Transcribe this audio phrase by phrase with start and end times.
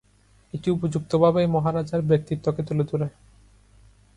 [0.53, 3.07] এটি উপযুক্তভাবেই মহারাজার ব্যক্তিত্বকে তুলে ধরে।